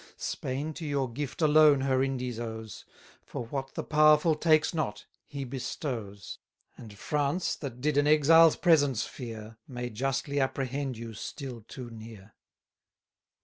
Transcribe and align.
Spain 0.17 0.73
to 0.73 0.83
your 0.83 1.07
gift 1.07 1.43
alone 1.43 1.81
her 1.81 2.01
Indies 2.01 2.39
owes; 2.39 2.85
For 3.23 3.45
what 3.45 3.75
the 3.75 3.83
powerful 3.83 4.33
takes 4.33 4.73
not, 4.73 5.05
he 5.27 5.43
bestows: 5.43 6.39
And 6.75 6.97
France, 6.97 7.55
that 7.57 7.81
did 7.81 7.97
an 7.97 8.07
exile's 8.07 8.55
presence 8.55 9.05
fear, 9.05 9.57
310 9.67 9.75
May 9.75 9.89
justly 9.91 10.39
apprehend 10.39 10.97
you 10.97 11.13
still 11.13 11.61
too 11.67 11.91
near. 11.91 12.33